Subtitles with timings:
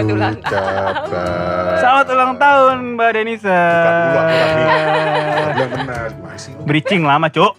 [0.00, 1.76] selamat ulang ucapkan.
[1.76, 3.60] Selamat ulang tahun Mbak Denisa.
[5.50, 6.08] Bukan benar.
[6.08, 6.64] Lu?
[6.64, 7.52] Bridging lama, Cuk.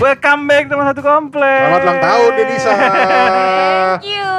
[0.00, 1.60] Welcome back teman satu komplek.
[1.68, 2.72] Selamat ulang tahun Denisa.
[2.72, 4.32] Thank you.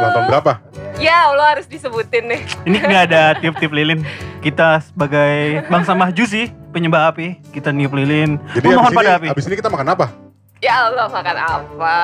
[0.00, 0.52] Ulang tahun berapa?
[0.98, 2.40] Ya Allah harus disebutin nih.
[2.66, 4.02] Ini nggak ada tiup-tiup lilin.
[4.42, 7.38] Kita sebagai bangsa mahju sih penyembah api.
[7.54, 8.40] Kita niup lilin.
[8.56, 9.26] Jadi Memohon abis pada ini, api.
[9.36, 10.06] abis ini kita makan apa?
[10.58, 11.96] Ya Allah makan apa?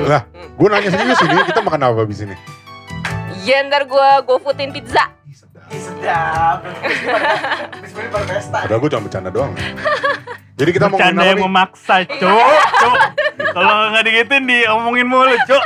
[0.00, 2.36] Lah, gue nanya serius ini kita makan apa abis ini?
[3.40, 5.08] Ya ntar gue go foodin pizza.
[5.70, 6.66] Sedap.
[8.50, 9.54] Padahal gue cuma bercanda doang.
[10.58, 11.46] Jadi kita mau ngomongin Bercanda yang nih?
[11.46, 12.60] memaksa, Cuk.
[12.76, 12.98] Cuk.
[13.40, 15.62] Kalau nggak digituin diomongin mulu, Cuk.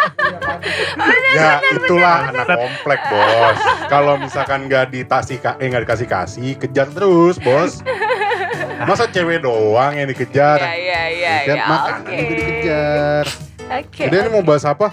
[1.35, 3.59] Ya itulah anak komplek bos.
[3.91, 7.83] Kalau misalkan nggak dikasih eh nggak dikasih kasih, kejar terus bos.
[8.87, 10.63] Masa cewek doang yang dikejar?
[10.63, 11.65] Ya ya ya Kan ya.
[11.67, 12.15] makanan Oke.
[12.15, 13.27] juga dikejar.
[13.67, 14.03] Oke.
[14.07, 14.93] Udah ini mau bahas apa?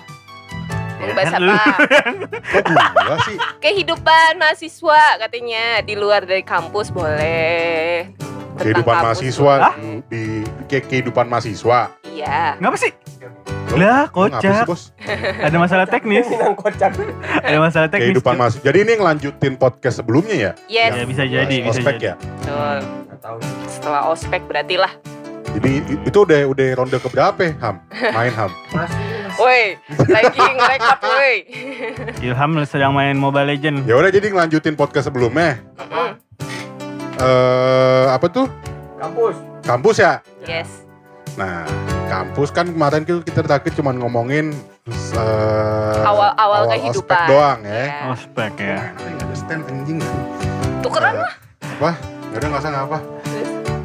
[0.97, 1.51] Mau bahas Lu.
[1.51, 1.75] apa?
[2.53, 3.37] Kok gua sih?
[3.59, 8.11] Kehidupan mahasiswa katanya di luar dari kampus boleh.
[8.51, 9.73] Tentang Kehidupan kampus mahasiswa Hah?
[9.75, 10.23] di, di
[10.67, 11.79] ke- kehidupan mahasiswa.
[12.05, 12.55] Iya.
[12.57, 12.91] Ngapa sih?
[13.71, 14.65] Lah, ngapa sih, kocak.
[14.67, 14.83] bos?
[15.39, 16.27] Ada masalah teknis.
[17.39, 18.11] Ada masalah teknis.
[18.11, 18.61] Kehidupan mahasiswa.
[18.61, 20.51] Jadi ini ngelanjutin podcast sebelumnya ya?
[20.67, 20.91] Yes.
[20.93, 22.05] Ya, bisa jadi, Bahas bisa ospek jadi.
[22.05, 22.13] ya.
[22.19, 22.77] Betul.
[23.65, 24.91] Setelah ospek berarti lah.
[25.51, 25.71] Jadi
[26.05, 27.75] itu udah udah ronde keberapa Ham?
[27.91, 28.51] Main Ham.
[29.41, 29.79] Woi,
[30.11, 31.33] lagi ngerekap woi.
[32.27, 33.87] Ilham sedang main Mobile Legend.
[33.87, 35.55] Ya udah jadi ngelanjutin podcast sebelumnya.
[37.17, 38.45] Eh apa tuh?
[38.99, 39.35] Kampus.
[39.63, 40.13] Kampus ya?
[40.43, 40.83] Yes.
[41.39, 41.63] Nah,
[42.11, 44.51] kampus kan kemarin kita kita terakhir cuma ngomongin
[45.15, 47.25] eh, Awal-awal ospek kehidupan.
[47.31, 47.81] doang ya.
[47.87, 47.99] Ya.
[48.11, 48.79] Ospek ya.
[48.91, 50.11] Nah, ada stand anjing ya.
[50.83, 51.33] Tukeran lah.
[51.79, 51.91] Apa?
[52.31, 52.99] Gak ada nggak usah nggak apa.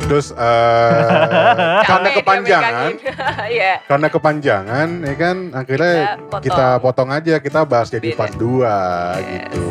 [0.07, 0.31] Terus?
[0.31, 2.95] Eh, karena kepanjangan, megangin.
[3.57, 3.73] Iya.
[3.85, 6.43] karena kepanjangan, ya kan akhirnya Kita potong.
[6.43, 9.27] kita potong aja, kita bahas jadi part 2 Yes.
[9.27, 9.65] gitu.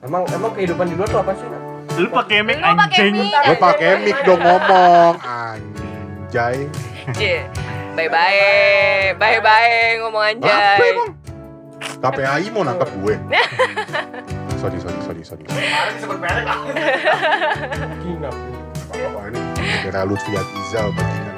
[0.00, 1.46] Emang emang kehidupan di luar tuh apa sih?
[1.98, 3.16] Lu pakai mic Lu pakai anjing.
[3.26, 6.70] Lo pakai mic dong ngomong, anjay.
[7.12, 7.42] Cie.
[7.92, 9.10] Bye bye.
[9.16, 10.78] Bye bye ngomong Apa anjay.
[10.88, 11.10] emang?
[11.98, 13.14] KPAI mau nangkap gue.
[14.62, 15.42] sorry, sorry, sorry, sorry.
[15.42, 16.58] Kemarin disebut merek lah.
[19.88, 21.32] Kira Lutfi Agizal begini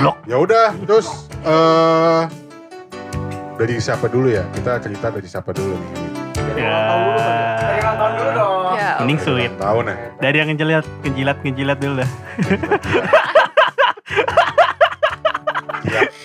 [0.00, 0.16] Blok.
[0.24, 2.24] Ya udah, terus eh
[3.60, 4.48] dari siapa dulu ya?
[4.56, 5.92] Kita cerita dari siapa dulu nih?
[6.56, 6.80] Ya.
[7.60, 8.80] Dari ulang tahun dulu dong.
[8.80, 8.96] Ya.
[9.04, 9.52] Mending sweet.
[9.60, 9.96] Tahun ya?
[10.24, 12.08] Dari yang ngejilat, ngejilat, ngejilat dulu dah.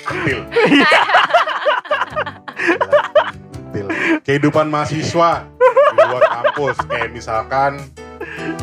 [0.08, 0.40] Pentil.
[4.24, 5.44] Kehidupan mahasiswa
[5.92, 7.76] di luar kampus kayak misalkan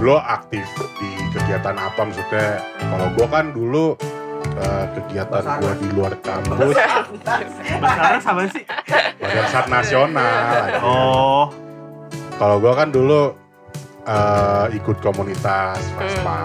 [0.01, 0.65] lo aktif
[0.97, 1.18] di
[1.49, 3.97] kegiatan apa maksudnya kalau gua kan dulu
[4.53, 6.77] eh, kegiatan gua di luar kampus
[7.81, 8.65] Basarnas apa sih?
[9.17, 11.49] Badan Sat Nasional Oh,
[12.37, 13.33] kalau gua kan dulu
[14.05, 16.37] eh, ikut komunitas Vespa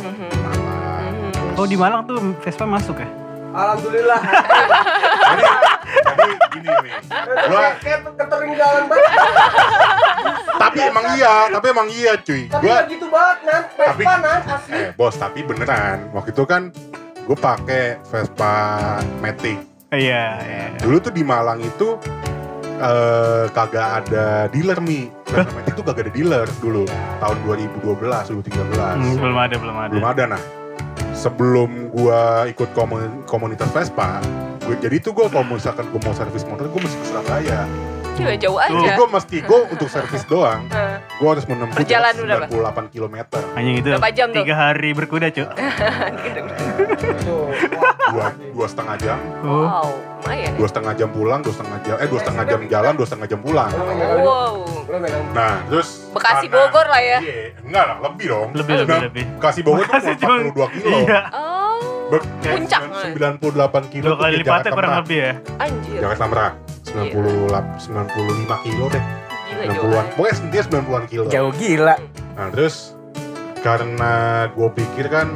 [0.00, 0.32] Mhm.
[0.40, 1.60] Malang Mhm.
[1.60, 3.08] oh di Malang tuh Vespa masuk ya?
[3.52, 4.20] Alhamdulillah.
[6.20, 6.92] jadi, gini nih
[7.46, 8.84] gua Kayak banget.
[10.56, 13.62] tapi emang iya tapi emang iya cuy Tapi gua gitu banget, Nan.
[13.70, 14.40] Tapi- Vespa, Nan.
[14.46, 14.76] Asli.
[14.76, 16.62] eh bos tapi beneran waktu itu kan
[17.20, 18.54] gue pakai Vespa
[19.18, 19.58] Matic
[19.90, 20.64] Iya, iya.
[20.78, 21.98] dulu tuh di Malang itu
[22.76, 26.84] eh kagak ada dealer mi Vespa Matic tuh kagak ada dealer dulu
[27.18, 27.82] tahun 2012
[28.30, 29.90] 2013 Hmm, belum ada, belum ada.
[29.90, 30.42] belum ada nah
[31.12, 34.22] sebelum gua ikut komun- komunitas Vespa
[34.70, 37.66] gue jadi tuh gue kalau misalkan gue mau servis motor gue mesti ke Surabaya
[38.12, 38.90] Gila jauh aja.
[38.92, 40.66] gue mesti gue untuk servis doang
[41.10, 42.86] gue harus menempuh Perjalanan jarak berapa?
[42.86, 43.16] 98 km
[43.52, 44.36] Anjing itu Berapa jam tuh?
[44.38, 45.48] tiga hari berkuda, Cuk.
[47.20, 47.48] Tuh.
[48.10, 49.62] dua dua setengah jam Oh.
[49.62, 49.86] Wow,
[50.20, 50.50] lumayan ya.
[50.54, 53.40] dua setengah jam pulang dua setengah jam eh dua setengah jam jalan dua setengah jam
[53.40, 53.70] pulang
[54.20, 54.54] Wow.
[55.32, 57.18] Nah terus Bekasi karena- Bogor lah ya.
[57.20, 59.24] iya enggak lah lebih dong Lebih, Nah, lebih, lebih.
[59.34, 61.20] Bekasi Bogor tuh Bekasi cuma- 42 kilo Iya.
[61.30, 61.49] Oh,
[62.10, 62.82] Puncak.
[63.14, 65.32] 98 kilo Dua kali lipatnya kurang lebih ya.
[65.56, 65.98] anjir.
[65.98, 66.52] Jakarta Merak
[66.84, 67.46] 90
[67.78, 69.04] 95 kilo deh
[69.50, 70.14] Gila 60-an jauh.
[70.16, 71.94] pokoknya dia 90-an kilo jauh gila.
[72.32, 72.94] nah terus
[73.60, 74.12] karena
[74.48, 75.28] gue pikir kan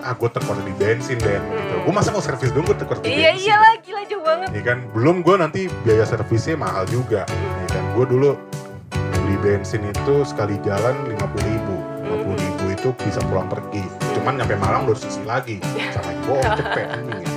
[0.00, 1.52] ah gue tekor di bensin Ben gitu.
[1.70, 1.84] Hmm.
[1.84, 4.48] gue masa mau servis dong gue tekor di Iya bensin iyalah gila jauh banget.
[4.50, 8.30] ya kan belum gue nanti biaya servisnya mahal juga ya kan gue dulu
[9.20, 13.84] beli bensin itu sekali jalan 50 ribu 50 ribu itu bisa pulang pergi
[14.20, 15.56] cuman nyampe Malang udah sisi lagi.
[15.90, 17.28] Sama gue cepet anjing ya.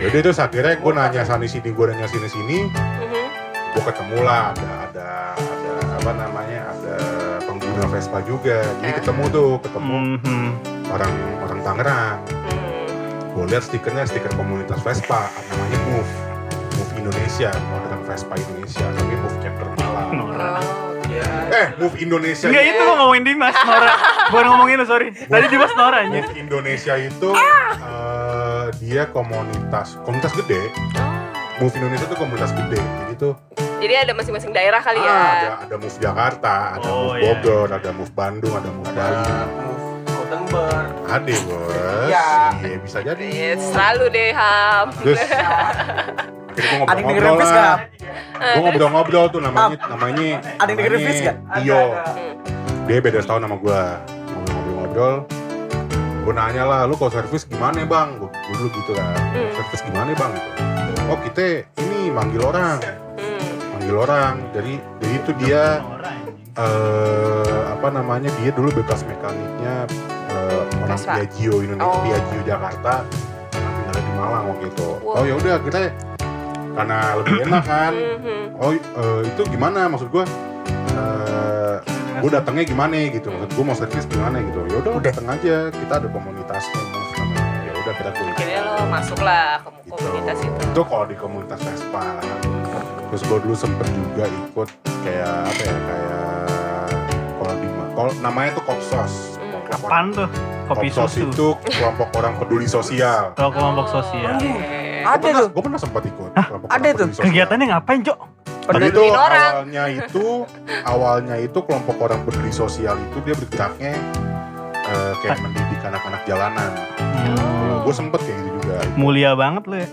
[0.00, 2.58] Jadi terus akhirnya gue nanya sana sini gue nanya sini sini.
[2.64, 3.26] Mhm.
[3.74, 6.96] gue ketemu lah ada ada ada apa namanya ada
[7.42, 8.62] pengguna Vespa juga.
[8.78, 10.46] Jadi ketemu tuh ketemu Mhm.
[10.88, 12.18] orang orang Tangerang.
[12.46, 12.86] Hmm.
[13.34, 16.12] gue lihat stikernya stiker komunitas Vespa namanya Move.
[16.72, 20.10] Move Indonesia modern Vespa Indonesia tapi Move chapter Malang.
[20.14, 20.93] Oh,
[21.50, 23.90] eh Move Indonesia Enggak itu gua ngomongin Dimas Nora.
[24.26, 25.08] Bukan ngomongin lu sorry.
[25.12, 26.10] Tadi Dimas Nora aja.
[26.10, 30.62] Move Indonesia itu eh, dia komunitas komunitas gede
[30.94, 31.10] Oh.
[31.60, 33.34] Move Indonesia itu komunitas gede jadi tuh
[33.76, 35.06] Jadi ada masing-masing daerah kali ya.
[35.06, 37.30] ah, ada ada Move Jakarta ada Oh, Move iya.
[37.36, 40.86] Bogor ada Move Bandung ada Move Bali Ada move Gothenburg.
[41.04, 42.28] ada bos Iya.
[42.58, 44.86] iya bisa jadi Yes, selalu deh Ham.
[44.96, 45.20] terus
[46.54, 47.76] akhirnya gue ngobrol-ngobrol Fis lah.
[48.34, 51.36] gue ngobrol-ngobrol tuh namanya namanya Ada yang dengerin Fis nggak?
[51.56, 52.32] Tio Hmm.
[52.84, 53.80] dia beda setahun sama gue
[54.46, 55.14] ngobrol-ngobrol.
[56.24, 59.12] Gue nanya lah lu kalau servis gimana ya bang gue dulu gitu kan.
[59.30, 59.50] Hmm.
[59.52, 60.32] servis gimana bang?
[60.32, 61.00] Gitu.
[61.06, 61.44] Oh kita
[61.78, 62.78] ini manggil orang.
[63.16, 63.44] Hmm.
[63.72, 64.34] manggil orang.
[64.52, 65.62] Jadi jadi itu dia
[66.54, 69.84] eh apa namanya dia dulu bekas mekaniknya
[70.30, 70.98] eh, orang.
[70.98, 72.00] Piaggio Indonesia Oh.
[72.00, 72.94] Piaggio Jakarta.
[73.50, 74.88] Tinggal di Malang waktu itu.
[75.02, 75.18] Wow.
[75.18, 75.78] oh ya udah kita
[76.74, 78.42] karena lebih enak kan Mhm.
[78.56, 80.24] oh eh, itu gimana maksud gue
[80.90, 81.76] eh
[82.16, 85.02] gue datangnya gimana gitu maksud gue mau servis gimana gitu ya udah Udah.
[85.04, 87.22] datang aja kita ada komunitasnya namanya
[87.60, 89.92] ya udah kita kuliah Akhirnya lo masuk lah ke gitu.
[89.94, 90.58] komunitas itu.
[90.64, 92.04] itu kalau di komunitas Vespa
[93.04, 94.68] terus gue dulu sempet juga ikut
[95.00, 96.88] kayak apa ya kayak
[97.36, 99.12] kalau di kalau namanya tuh kopsos.
[99.64, 100.28] Kelompok Apaan tuh?
[100.64, 101.22] Kopi Kopsos susu.
[101.26, 104.34] itu kelompok orang peduli sosial Oh, kelompok Oh, sosial.
[105.06, 105.48] Ada tuh.
[105.50, 106.30] gue pernah sempat ikut
[106.66, 107.06] Ada tuh.
[107.14, 108.18] Kegiatannya ngapain, Cok?
[108.64, 109.50] Jadi itu orang.
[109.52, 110.24] awalnya itu
[110.82, 113.92] awalnya itu kelompok orang peduli sosial itu dia bergeraknya
[114.82, 116.72] eh, kayak mendidik anak-anak jalanan.
[117.36, 117.84] Oh.
[117.84, 118.76] Gue sempet kayak gitu juga.
[118.96, 119.88] Mulia banget lu ya.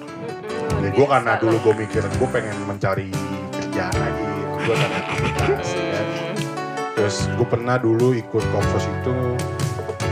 [0.87, 1.41] Gue karena lo.
[1.43, 3.11] dulu gue mikir gue pengen mencari
[3.51, 4.23] kerjaan aja,
[4.57, 5.67] gue ada aktivitas.
[5.69, 6.05] ya kan.
[6.07, 6.35] Hmm.
[6.93, 9.13] Terus gue pernah dulu ikut kopsos itu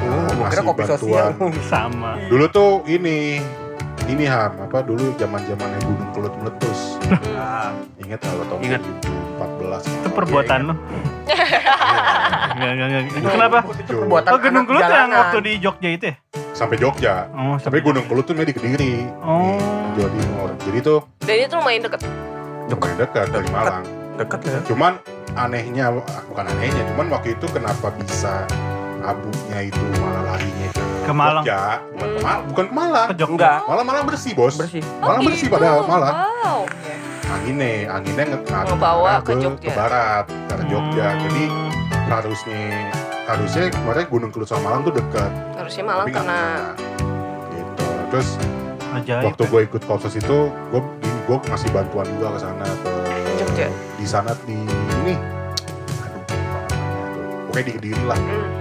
[0.02, 1.32] Oh, ngasih kopi sosial.
[1.32, 1.54] bantuan.
[1.64, 2.18] Sama.
[2.26, 3.38] Dulu tuh ini
[4.10, 6.98] ini ham apa dulu zaman zamannya gunung kelut meletus.
[7.32, 7.70] Ah,
[8.02, 8.82] Ingat kalau tahun Ingat.
[8.82, 9.86] 2014.
[9.96, 10.62] Itu perbuatan.
[12.50, 13.04] Enggak, enggak, enggak.
[13.14, 13.58] Itu kenapa?
[13.64, 16.16] Itu perbuatan Oh, Gunung Kelut yang waktu di Jogja itu ya?
[16.52, 17.30] Sampai Jogja.
[17.32, 19.56] Oh, Tapi Gunung Kelut tuh di Kediri, Oh.
[19.94, 20.50] di Jawa Timur.
[20.60, 22.02] Jadi tuh Dan itu lumayan deket.
[22.68, 23.84] lumayan dekat dari Malang.
[24.16, 24.60] Deket ya.
[24.66, 24.94] Cuman
[25.34, 25.86] anehnya,
[26.28, 28.44] bukan anehnya, cuman waktu itu kenapa bisa
[29.04, 31.44] abunya itu malah larinya ke, Ke Malang.
[31.44, 31.62] Jogja,
[31.94, 33.08] bukan ke Malang, bukan ke Malang.
[33.10, 33.34] Ke Jogja.
[33.34, 34.56] Enggak, Malah malah bersih bos.
[34.56, 34.84] bersih.
[35.02, 36.12] Malah bersih padahal malah.
[36.40, 36.60] Wow.
[37.30, 39.70] Anginnya, anginnya nge ngarah ke Jogja.
[39.70, 41.08] ke barat, ke arah Jogja.
[41.08, 41.22] Hmm.
[41.30, 41.44] Jadi
[42.10, 42.62] harusnya
[43.30, 45.32] harusnya kemarin Gunung Kelut sama Malang tuh dekat.
[45.54, 46.42] Harusnya Malang tapi kena.
[47.54, 47.86] Gitu.
[48.10, 48.30] Terus
[48.90, 49.22] Ajaib.
[49.30, 50.82] waktu gue ikut kopsos itu gue
[51.30, 52.92] gue ngasih bantuan juga ke sana ke
[53.38, 53.68] Jogja.
[53.70, 54.58] di sana di
[55.06, 55.30] ini tuh.
[57.46, 58.59] pokoknya di kediri lah hmm.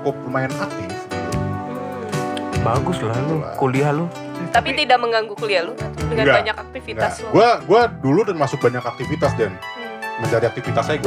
[0.00, 1.16] Cukup lumayan aktif gitu.
[2.60, 4.08] Bagus lah lu, kuliah lu.
[4.50, 6.36] Tapi tidak mengganggu kuliah lu dengan Enggak.
[6.40, 7.28] banyak aktivitas lo.
[7.30, 10.16] gue gue dulu dan masuk banyak aktivitas dan Hmm.
[10.20, 10.98] mencari aktivitas saya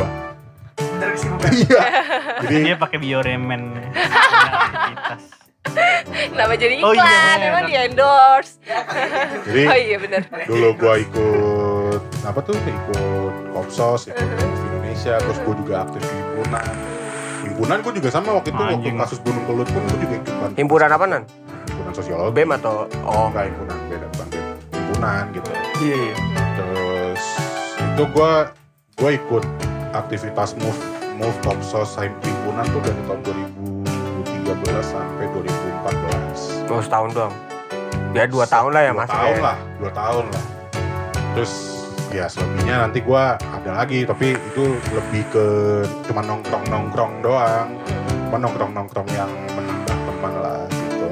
[1.12, 1.50] kesibukan.
[1.52, 1.82] iya
[2.44, 3.62] jadi Dia pakai bioremen.
[3.94, 5.24] Aktivitas.
[6.04, 7.02] Kenapa jadi Oh, iklan?
[7.04, 7.48] iya, bener.
[7.48, 8.54] Emang di endorse.
[9.44, 10.22] jadi Oh iya benar.
[10.50, 14.66] dulu gue ikut apa tuh ikut kopsos ikut Uh-huh.
[14.68, 16.74] Indonesia terus gue juga aktif di himpunan
[17.64, 18.96] himpunan gue juga sama waktu itu waktu Anjing.
[19.00, 21.24] kasus Gunung Kelut pun gue juga ikut bantu Himpunan apa nan?
[21.64, 23.32] himpunan sosiologi BEM atau oh.
[23.32, 26.16] enggak himpunan beda bukan BEM himpunan gitu Iya, iya.
[26.54, 27.24] terus
[27.80, 28.32] itu gue
[28.94, 29.44] gue ikut
[29.94, 30.80] aktivitas move
[31.16, 34.44] move kopsos himpunan tuh dari tahun 2013
[34.84, 37.34] sampai 2014 Oh, setahun doang.
[38.12, 39.10] Ya dua tahun lah ya dua mas.
[39.10, 40.44] tahun lah dua tahun lah
[41.32, 41.54] terus
[42.14, 45.46] ya selebihnya nanti gue ada lagi tapi itu lebih ke
[46.06, 47.74] cuma nongkrong nongkrong doang
[48.24, 51.08] cuma nongkrong nongkrong yang menambah teman lah gitu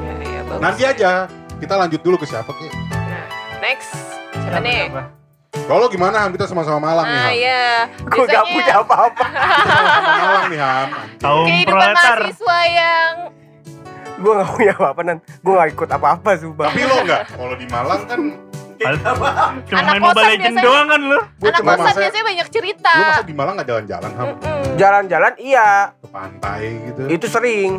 [0.00, 0.60] Ya, iya, bagus.
[0.60, 1.10] nanti aja
[1.54, 3.24] kita lanjut dulu ke siapa ki Nah,
[3.60, 3.92] next.
[4.32, 4.88] Siapa nih?
[5.60, 6.32] Kalau gimana Ham?
[6.32, 7.62] kita sama-sama Malang nih Ah Ham iya.
[8.00, 9.24] Gue gak punya apa-apa.
[10.22, 10.88] Malang nih Ham
[11.22, 12.18] Kaum kehidupan proletar.
[12.18, 13.12] mahasiswa yang
[14.16, 15.18] Gue gak punya apa-apa nan.
[15.38, 16.66] Gue gak ikut apa-apa sumpah.
[16.68, 18.20] tapi lo nggak kalau di Malang kan
[18.78, 19.34] Cuma
[19.74, 20.64] Anak main Mobile kosan Legend biasanya.
[20.64, 21.18] doang kan lu.
[21.18, 22.90] Anak kosan masa- biasanya banyak cerita.
[22.90, 24.10] lo masa di Malang nggak jalan-jalan.
[24.74, 27.72] Jalan-jalan iya, ke pantai gitu itu sering.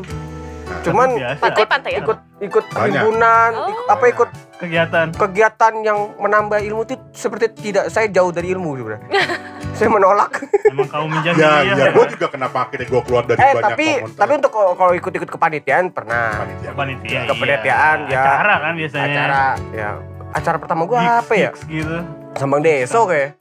[0.61, 1.41] Nah, Cuman Biasa.
[1.41, 1.99] Pantai pantai ya.
[1.99, 3.73] ikut ikut himpunan, Oh.
[3.73, 4.29] ikut- apa ikut
[4.59, 5.07] kegiatan.
[5.11, 9.09] kegiatan yang menambah ilmu itu seperti tidak saya jauh dari ilmu sebenarnya.
[9.73, 10.45] saya menolak.
[10.63, 11.73] Emang kaum Ya, jahiliyah.
[11.73, 14.19] ya, gue juga kenapa akhirnya gue keluar dari eh banyak tapi komentar.
[14.19, 16.27] tapi untuk kalau ikut-ikut kepanitiaan pernah.
[16.37, 16.71] Panitia.
[16.71, 17.19] Panitia.
[17.25, 18.13] Kepanitiaan, iya.
[18.13, 18.21] ya.
[18.21, 19.05] Acara kan biasanya.
[19.09, 19.89] Acara ya
[20.33, 21.51] acara pertama gua Gigs, apa ya?
[21.65, 21.97] gitu.
[22.37, 23.37] Sambang Deso kayak.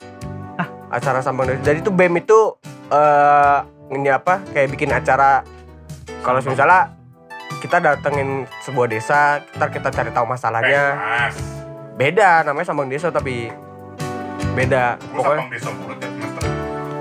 [0.88, 1.62] Acara Sambang Deso.
[1.62, 2.38] Jadi tuh BEM itu
[2.92, 3.58] eh
[3.92, 4.40] ini apa?
[4.52, 5.44] Kayak bikin acara
[6.24, 6.92] kalau misalnya
[7.58, 10.82] kita datengin sebuah desa, kita kita cari tahu masalahnya.
[10.96, 11.36] Mas.
[11.98, 13.52] Beda namanya Sambang Deso tapi
[14.56, 14.98] beda.
[15.12, 16.07] Gue Pokoknya sambang desa mulut ya.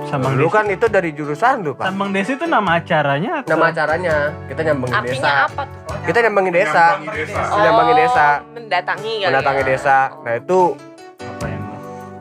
[0.08, 0.56] Sambang lu Desa.
[0.56, 1.84] kan itu dari jurusan lu, Pak.
[1.86, 3.52] Sambang Desa itu nama acaranya atau?
[3.54, 4.16] Nama acaranya
[4.48, 5.46] kita nyambangin Artinya desa.
[5.46, 5.80] apa tuh?
[6.02, 6.84] Kita nyambangin desa.
[6.88, 7.40] Nyambangi desa.
[7.44, 7.56] Oh.
[7.58, 8.26] Menyambangi desa.
[8.50, 9.68] Mendatangi kali Mendatangi ya.
[9.68, 9.98] desa.
[10.18, 10.60] Nah, itu
[11.20, 11.64] apa yang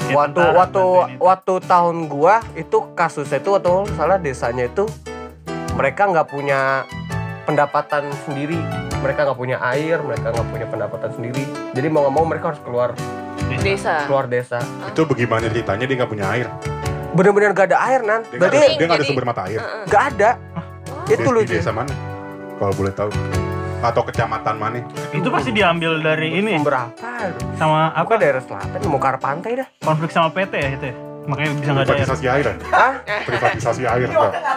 [0.07, 0.85] Ya, waktu waktu
[1.19, 4.87] waktu tahun gua itu kasusnya itu atau salah desanya itu
[5.73, 6.87] mereka nggak punya
[7.43, 8.55] pendapatan sendiri
[8.97, 12.63] mereka nggak punya air mereka nggak punya pendapatan sendiri jadi mau nggak mau mereka harus
[12.63, 12.95] keluar
[13.59, 14.07] Desa.
[14.07, 16.47] keluar desa Itu bagaimana ceritanya dia nggak punya air?
[17.17, 19.59] Bener-bener gak ada air nan Dia berarti ada, dia nggak ada sumber mata air.
[19.59, 19.83] Heeh.
[19.87, 20.31] nggak ada
[20.89, 21.05] Oh.
[21.09, 21.93] itu loh Di desa mana?
[22.57, 23.11] Kalau boleh tahu.
[23.79, 24.81] Atau kecamatan mana?
[25.11, 26.91] Itu pasti diambil dari ini berapa
[27.55, 30.87] sama apa apa daerah selatan mau ke arah pantai dah konflik sama PT ya itu
[30.87, 30.95] ya.
[31.27, 31.99] Makanya bisa nggak ada air.
[32.01, 32.45] Privatisasi air.
[32.45, 32.57] kan?
[32.71, 32.93] Hah?
[33.23, 34.09] Privatisasi air.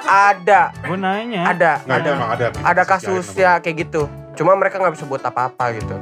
[0.06, 1.42] ada Gue nanya.
[1.46, 2.60] ada Nggak ada ada ada.
[2.64, 5.96] ada kasus ya kayak gitu cuma mereka nggak bisa buat apa-apa gitu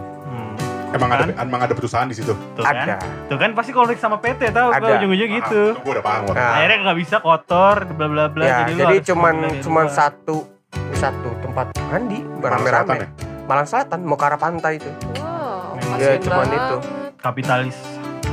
[0.88, 1.36] Emang ada Kan?
[1.42, 2.32] emang ada perusahaan di situ.
[2.56, 3.00] Tuh ada kan?
[3.28, 4.80] Tuh kan pasti konflik sama PT tahu Ada.
[4.80, 5.62] ke ujung-ujung gitu.
[5.76, 6.22] Gue udah paham.
[6.30, 6.52] Nah.
[6.56, 8.44] Akhirnya nggak bisa kotor, bla bla bla.
[8.44, 10.48] ya jadi, harus cuman cuman satu
[10.94, 13.08] satu tempat mandi rame-rame ya?
[13.46, 15.76] Malang Selatan mau ke arah pantai itu Wow.
[15.96, 16.60] Ya, kasian cuman banget.
[16.60, 16.78] itu.
[17.18, 17.78] kapitalis.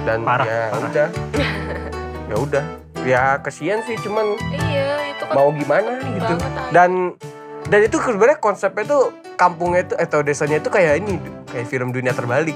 [0.03, 0.85] dan Parah, ya parah.
[0.85, 1.09] udah
[2.25, 2.65] ya udah
[3.03, 6.69] ya kesian sih cuman Iya, itu kan mau gimana gitu banget, ah.
[6.71, 6.91] dan
[7.65, 9.03] dan itu sebenarnya konsepnya tuh
[9.35, 11.17] kampungnya itu atau desanya itu kayak ini
[11.47, 12.55] kayak film dunia terbalik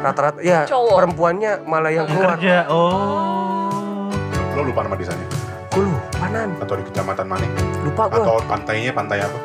[0.00, 0.96] rata-rata ya Cowok.
[0.96, 2.64] perempuannya malah yang keluar Kerja.
[2.68, 4.08] Oh.
[4.52, 5.26] Lo lupa nama desanya?
[5.70, 7.46] gue lupa nan Atau di kecamatan mana?
[7.80, 9.38] lupa gue Atau pantainya pantai apa?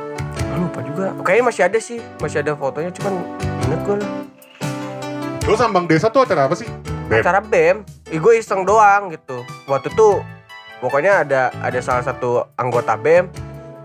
[0.56, 3.14] lupa juga kayaknya masih ada sih masih ada fotonya cuman
[3.62, 4.10] inget gue lah
[5.44, 6.66] Lo sambang desa tuh acara apa sih?
[7.06, 7.22] Bem.
[7.22, 9.38] acara BEM Ih, gue iseng doang gitu
[9.68, 10.24] waktu itu
[10.80, 13.28] pokoknya ada ada salah satu anggota BEM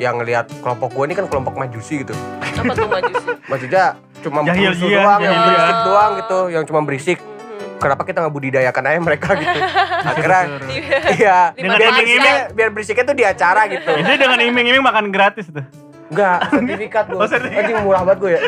[0.01, 2.17] yang ngelihat kelompok gue ini kan kelompok majusi gitu.
[2.41, 3.35] Apa tuh maju sih?
[3.53, 3.85] maksudnya
[4.25, 5.53] cuma Jahil berusuh iya, doang yang jahil iya.
[5.53, 7.19] berisik doang gitu yang cuma berisik.
[7.21, 7.77] Mhm.
[7.81, 9.59] kenapa kita nggak budidayakan aja mereka gitu?
[10.11, 11.13] Akhirnya Disuruh.
[11.21, 11.39] iya.
[11.53, 13.91] Dengan biar berisiknya biar berisiknya tuh di acara gitu.
[13.93, 15.65] Itu dengan iming-iming makan gratis tuh.
[16.11, 17.61] enggak sertifikat gue Oh, sertifikat.
[17.61, 18.41] anjing murah banget gue ya.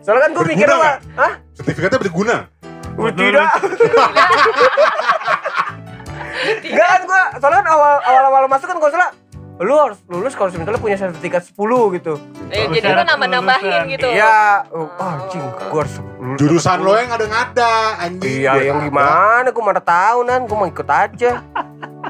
[0.00, 0.90] Soalnya kan gue mikir apa?
[1.16, 1.32] Hah?
[1.56, 2.36] Sertifikatnya berguna.
[2.94, 3.48] Gue tidak.
[6.60, 9.10] Enggak kan gue Soalnya kan awal, awal-awal masuk kan gue salah
[9.60, 11.52] Lu harus lulus kalau misalnya punya sertifikat 10
[11.94, 12.16] gitu
[12.48, 14.08] Eh, Oh, jadi lu nambah-nambahin gitu.
[14.08, 17.02] Iya oh, anjing gue harus lulus Jurusan lo 10.
[17.04, 18.32] yang ada-ngada anjing.
[18.40, 21.44] Iya Gua yang gimana gue mana tahu nan gue mau ikut aja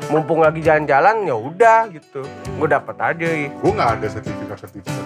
[0.06, 2.22] Mumpung lagi jalan-jalan ya udah gitu
[2.54, 3.50] Gue dapat aja ya.
[3.50, 5.04] Gue nggak ada sertifikat-sertifikat.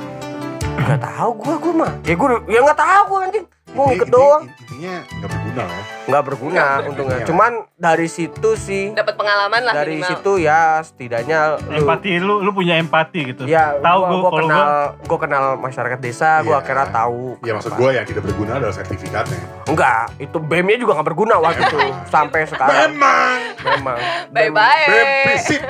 [0.76, 4.06] Gak tahu gue gue mah Ya gue ya nggak tahu gue anjing Gue Inti- ikut
[4.06, 5.80] inti- doang Intinya nggak berguna ya.
[6.04, 7.26] Nggak berguna untungnya Iya.
[7.26, 10.08] Cuman dari situ sih Dapat pengalaman lah Dari minimal.
[10.10, 13.42] situ ya setidaknya lu Empati lu lu punya empati gitu.
[13.44, 14.66] Ya, Tahu gua, gua kenal,
[15.00, 16.60] gua gua kenal masyarakat desa, gua Iya.
[16.60, 17.22] akhirnya tahu.
[17.40, 19.40] Ya maksud gue yang tidak berguna adalah sertifikatnya.
[19.64, 22.78] enggak, itu BEM-nya juga nggak berguna waktu itu sampai sekarang.
[22.92, 23.38] Memang.
[23.64, 23.98] Memang.
[24.30, 24.84] Bye-bye.
[24.86, 25.60] Bem fisik.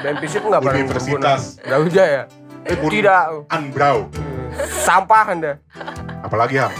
[0.00, 0.98] BEM fisik nggak pernah berguna.
[1.20, 1.40] Universitas.
[1.60, 2.22] Enggak udah ya.
[2.62, 3.22] Eh, Tidak.
[3.48, 3.98] Unbrow.
[4.82, 5.52] Sampah Anda.
[6.20, 6.72] Apalagi ham.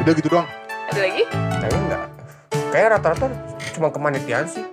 [0.00, 0.46] Udah gitu doang.
[0.90, 1.22] Ada lagi?
[1.26, 2.02] Kayaknya enggak.
[2.70, 3.26] Kayak rata-rata
[3.74, 4.64] cuma kepanitiaan sih.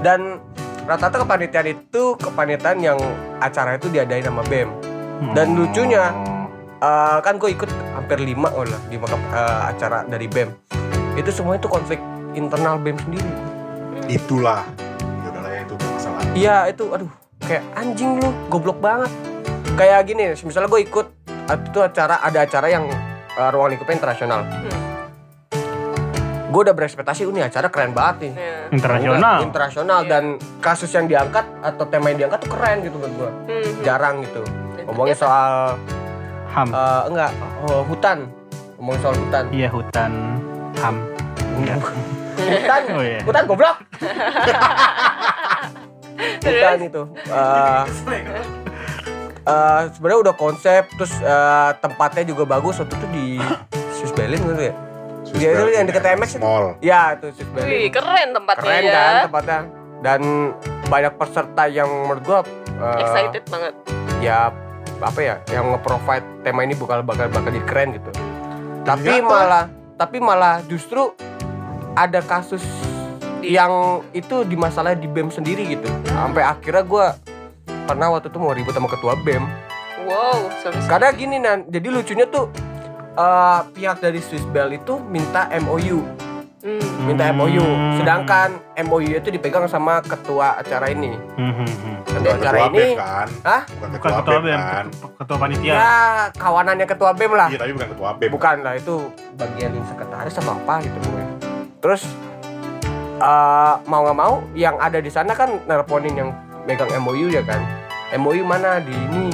[0.00, 0.38] Dan
[0.84, 2.98] rata-rata kepanitiaan itu kepanitiaan yang
[3.38, 4.70] acara itu diadain sama BEM.
[5.34, 6.14] Dan lucunya
[6.74, 10.52] Eh, kan gue ikut hampir lima oh lah lima eh, acara dari BEM
[11.16, 11.96] itu semua itu konflik
[12.36, 13.30] internal BEM sendiri
[14.04, 14.68] Itulah.
[15.24, 16.20] Ya udahlah ya itu masalah.
[16.36, 17.08] iya itu aduh
[17.40, 19.08] kayak anjing lu goblok banget
[19.80, 21.06] kayak gini misalnya gue ikut
[21.46, 22.90] itu acara ada acara yang
[23.30, 24.42] eh, ruang lingkupnya internasional
[26.46, 28.56] gue udah berekspektasi "Oh, ini acara keren banget nih Ya.
[28.70, 29.36] internasional.
[29.42, 30.08] Internasional Iya.
[30.08, 30.24] dan
[30.62, 33.82] kasus yang diangkat atau tema yang diangkat tuh keren gitu menurut gue Mhm.
[33.82, 34.40] jarang gitu
[34.78, 35.74] ternyata- soal
[36.48, 36.68] Ham.
[36.70, 38.30] eh, enggak oh, hutan
[38.78, 40.10] ngomongin soal hutan Iya hutan
[40.78, 40.96] ham.
[41.58, 41.76] Enggak.
[42.38, 43.18] hutan Oh iya.
[43.26, 43.76] hutan goblok
[46.38, 48.63] hutan itu Eh,
[49.44, 53.26] eh, sebenarnya udah konsep terus eh, tempatnya juga bagus waktu itu di
[53.92, 54.74] Swiss Berlin gitu ya
[55.34, 56.40] Dia itu yang deket TMX itu.
[56.40, 56.76] Mall.
[56.78, 58.94] ya itu Swiss Wih, Berlin keren tempatnya keren ya.
[58.94, 59.58] kan tempatnya
[60.00, 60.20] dan
[60.84, 63.72] banyak peserta yang menurut gua eh, Excited banget.
[64.20, 64.52] ya
[64.96, 68.10] apa ya yang nge-provide tema ini bakal bakal bakal jadi keren gitu
[68.82, 69.26] tapi Ternyata.
[69.26, 71.12] malah tapi malah justru
[71.94, 72.62] ada kasus
[73.38, 73.70] Di- yang
[74.10, 77.06] itu di masalah di BEM sendiri gitu sampai akhirnya gue
[77.84, 79.44] pernah waktu itu mau ribut sama ketua BEM
[80.04, 82.52] Wow, sampai karena gini nan jadi lucunya tuh
[83.14, 86.00] eh, pihak dari Swiss Bell itu minta MOU
[86.60, 86.80] Hmm.
[87.04, 87.36] minta Hmm.
[87.36, 87.60] MOU
[87.94, 91.96] sedangkan MOU itu dipegang sama ketua acara ini Hmm, hmm, hmm.
[92.02, 93.28] ketua Bukan acara ketua ini BEM kan?
[93.44, 93.60] Hah?
[93.62, 94.84] Bukan Bukan ketua ketua BEM BEM, kan?
[94.88, 95.68] ketua, ketua panitia.
[95.70, 95.92] ya
[96.32, 98.30] kawanannya ketua BEM lah Iya tapi bukan ketua BEM.
[98.32, 98.94] bukan lah itu
[99.34, 101.24] bagian sekretaris atau apa gitu gue
[101.78, 102.02] terus
[103.14, 106.30] eh, mau nggak mau yang ada di sana kan nelponin yang
[106.64, 107.60] megang MOU ya kan?
[108.14, 108.80] MOU mana?
[108.80, 109.28] Di ini.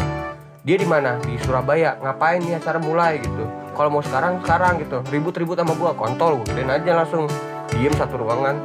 [0.61, 1.17] Dia di mana?
[1.19, 1.97] Di Surabaya.
[1.99, 3.45] Ngapain nih acara mulai gitu.
[3.73, 5.01] Kalau mau sekarang sekarang gitu.
[5.09, 5.95] Ribut-ribut sama gua.
[5.95, 7.25] Kontol gue gituin aja langsung.
[7.71, 8.57] Diem satu ruangan.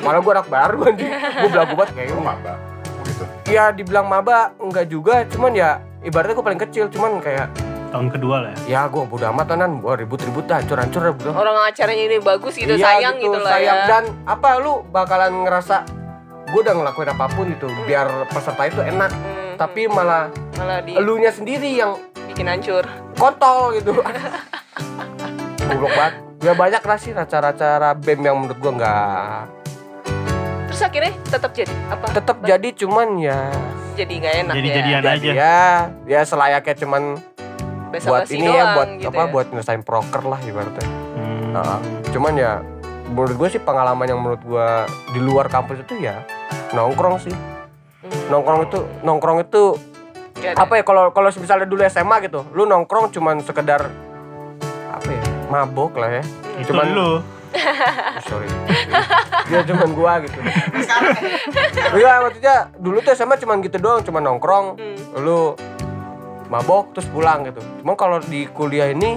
[0.00, 1.10] Malah gua anak baru anjing.
[1.12, 2.54] Gua belagu banget kayak Lu maba.
[3.02, 3.24] Gitu.
[3.50, 5.26] ya dibilang maba enggak juga.
[5.28, 6.86] Cuman ya ibaratnya gua paling kecil.
[6.88, 7.50] Cuman kayak
[7.92, 8.80] Tahun kedua lah ya.
[8.80, 12.80] ya gua bodo amat tenan gua ribut-ribut dah hancur-hancur Orang acaranya ini bagus gitu, Iya,
[12.80, 13.76] sayang gitu, lah sayang.
[13.76, 13.84] ya.
[13.84, 15.84] Dan apa lu bakalan ngerasa
[16.52, 19.08] gue udah ngelakuin apa pun gitu biar peserta itu enak.
[19.08, 22.84] Hmm, Tapi malah malah di elunya sendiri yang bikin hancur.
[23.14, 23.92] kontol gitu.
[25.62, 26.14] Goblok banget.
[26.40, 29.40] Ya banyak lah sih acara-acara BEM yang menurut gua nggak
[30.66, 32.06] Terus akhirnya tetap jadi apa?
[32.10, 33.40] tetap jadi cuman ya
[33.92, 34.74] jadi nggak enak Jadi ya.
[34.74, 35.32] jadian jadi aja.
[35.36, 35.60] ya
[36.08, 37.02] ya selayaknya cuman
[37.88, 39.28] Basa buat ini doang, ya buat gitu apa ya.
[39.28, 40.86] buat nyelesain proker lah ibaratnya.
[41.14, 41.52] Hmm.
[41.52, 41.78] Heeh.
[42.08, 42.52] Cuman ya
[43.12, 44.68] menurut gue sih pengalaman yang menurut gue
[45.12, 46.24] di luar kampus itu ya
[46.72, 47.30] nongkrong sih.
[47.30, 48.32] Hmm.
[48.32, 49.76] Nongkrong itu nongkrong itu
[50.42, 50.66] ada.
[50.66, 53.86] apa ya kalau kalau misalnya dulu SMA gitu, lu nongkrong cuman sekedar
[54.90, 55.22] apa ya?
[55.46, 56.22] Mabok lah ya.
[56.58, 57.10] Itu cuman lu.
[57.12, 57.20] Oh,
[58.32, 58.48] sorry.
[59.46, 60.40] Dia cuman gua gitu.
[61.92, 65.20] Iya, maksudnya dulu tuh SMA cuman gitu doang, cuman nongkrong, Hmm.
[65.20, 65.52] lu
[66.48, 67.60] mabok terus pulang gitu.
[67.80, 69.16] Cuma kalau di kuliah ini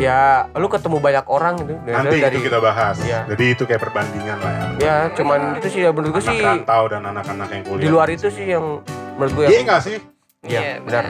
[0.00, 2.96] ya lu ketemu banyak orang gitu Nanti dari itu kita bahas.
[3.00, 3.28] Iya.
[3.28, 4.66] Jadi itu kayak perbandingan lah ya.
[4.80, 7.82] ya cuman itu sih ya menurut gue Anak sih rantau dan anak-anak yang kuliah.
[7.82, 8.80] di luar itu sih yang
[9.16, 9.96] menurut gue Iya yang nggak sih?
[10.42, 11.04] iya Iya, benar.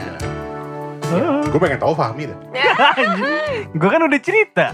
[1.45, 2.37] Gue pengen tahu Fahmi deh.
[3.79, 4.73] gue kan udah cerita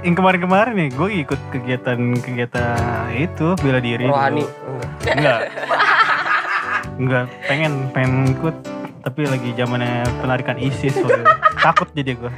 [0.00, 4.44] yang kemarin-kemarin nih gue ikut kegiatan-kegiatan itu bela diri Rohani
[5.02, 5.16] enggak.
[5.16, 5.40] enggak
[6.96, 8.54] enggak pengen pengen ikut
[9.02, 10.94] tapi lagi zamannya penarikan ISIS
[11.58, 12.32] takut jadi gue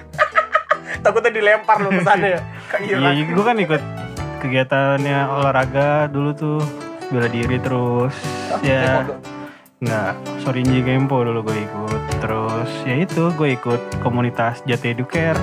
[1.02, 2.40] Takutnya dilempar lu ke sana ya.
[2.78, 3.82] Iya gue kan ikut
[4.38, 6.60] kegiatannya olahraga dulu tuh
[7.10, 8.14] bela diri terus
[8.62, 9.14] ya Taekwondo.
[9.78, 15.38] Enggak, Sorinji Gempo dulu gue ikut Terus ya itu gue ikut komunitas Jati Educare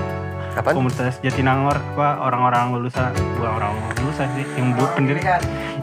[0.59, 0.75] Apaan?
[0.75, 3.71] Komunitas Jatinangor apa orang-orang lulusan Bukan orang
[4.03, 5.19] lulusan sih Yang bu, pendiri,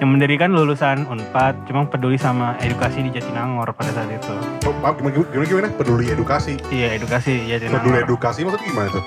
[0.01, 4.37] yang mendirikan lulusan UNPAD Cuma peduli sama edukasi di Jatinangor pada saat itu
[4.69, 5.69] Oh, gimana, gimana?
[5.73, 6.61] Peduli edukasi.
[6.69, 9.05] Iya edukasi Jatinangor Peduli edukasi maksudnya gimana tuh?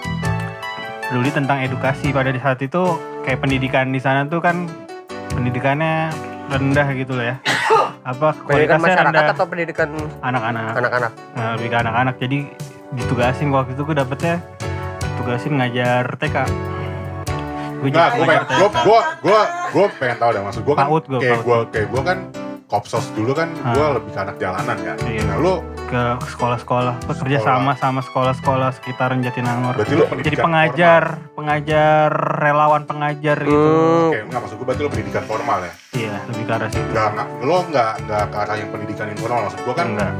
[1.09, 2.09] Peduli tentang edukasi.
[2.09, 2.83] Pada saat itu
[3.25, 4.69] Kayak pendidikan di sana tuh kan
[5.33, 6.09] Pendidikannya
[6.49, 7.35] rendah gitu loh ya.
[8.11, 9.89] Apa Pendidikan kualitasnya masyarakat rendah atau pendidikan
[10.21, 10.73] Anak-anak.
[10.77, 11.11] anak-anak?
[11.33, 12.15] Nah, lebih ke anak-anak.
[12.21, 12.37] Jadi
[12.93, 13.49] ditugasin.
[13.49, 14.35] Waktu itu gue dapetnya
[15.15, 16.37] tugasin ngajar TK
[17.81, 19.39] gue Enggak, gue pengen, gue, gue, gue,
[19.73, 22.17] gue pengen tahu deh maksud gue kan Paut gua, kayak gue, kayak gue kan
[22.65, 23.71] kopsos dulu kan, Hah.
[23.71, 24.93] gue lebih ke anak jalanan ya.
[24.99, 25.21] Iya.
[25.23, 25.53] Nah lu
[25.85, 27.55] ke sekolah-sekolah bekerja Sekolah.
[27.55, 33.69] sama sama sekolah-sekolah sekitaran Jatinangor berarti lu jadi pendidikan pengajar pengajar relawan pengajar gitu Hmm,
[33.69, 34.07] formal.
[34.07, 35.73] Oke, enggak maksud gue berarti lu pendidikan formal ya.
[35.93, 39.39] iya lebih ke arah situ Enggak, enggak, lo enggak, enggak ke arah yang pendidikan informal
[39.43, 39.87] maksud gue kan.
[39.87, 40.11] enggak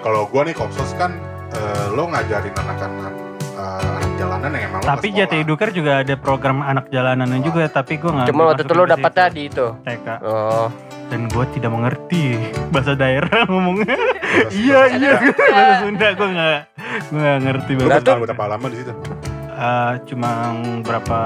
[0.00, 1.10] Kalau gue nih kopsos kan,
[1.52, 3.12] eh, lo ngajarin anak-anak
[3.52, 5.36] eh, anak jalanan yang emang lo tapi Jati.
[5.38, 9.36] Educare juga ada program anak jalanannya juga tapi gue nggak Cuma waktu itu dapatnya situ.
[9.36, 9.66] di itu.
[9.84, 10.66] TK Oh,
[11.10, 12.38] dan gue tidak mengerti
[12.70, 13.98] bahasa daerah ngomongnya
[14.48, 15.44] iya iya Sunda.
[15.44, 16.58] bahasa Sunda gue nggak
[17.02, 18.92] gue nggak ngerti bahasa bertahan berapa lama di situ?
[19.50, 20.30] Eh, cuma
[20.80, 21.18] berapa